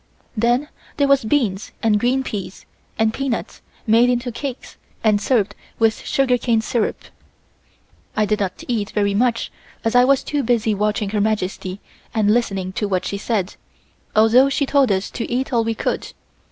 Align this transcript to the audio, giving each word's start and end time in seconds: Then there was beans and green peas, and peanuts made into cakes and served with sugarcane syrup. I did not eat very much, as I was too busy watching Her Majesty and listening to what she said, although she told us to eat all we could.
Then 0.35 0.67
there 0.97 1.07
was 1.07 1.23
beans 1.23 1.71
and 1.83 1.99
green 1.99 2.23
peas, 2.23 2.65
and 2.97 3.13
peanuts 3.13 3.61
made 3.85 4.09
into 4.09 4.31
cakes 4.31 4.75
and 5.03 5.21
served 5.21 5.53
with 5.77 5.99
sugarcane 6.03 6.61
syrup. 6.61 7.03
I 8.15 8.25
did 8.25 8.39
not 8.39 8.63
eat 8.67 8.89
very 8.89 9.13
much, 9.13 9.51
as 9.85 9.93
I 9.93 10.03
was 10.05 10.23
too 10.23 10.41
busy 10.41 10.73
watching 10.73 11.09
Her 11.11 11.21
Majesty 11.21 11.81
and 12.15 12.33
listening 12.33 12.73
to 12.81 12.87
what 12.87 13.05
she 13.05 13.19
said, 13.19 13.57
although 14.15 14.49
she 14.49 14.65
told 14.65 14.91
us 14.91 15.11
to 15.11 15.31
eat 15.31 15.53
all 15.53 15.63
we 15.63 15.75
could. 15.75 16.13